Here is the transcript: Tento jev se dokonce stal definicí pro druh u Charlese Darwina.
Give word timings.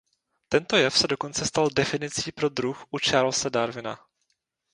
Tento 0.49 0.75
jev 0.77 0.97
se 0.97 1.07
dokonce 1.07 1.45
stal 1.45 1.69
definicí 1.75 2.31
pro 2.31 2.49
druh 2.49 2.83
u 2.91 2.97
Charlese 2.99 3.49
Darwina. 3.49 3.99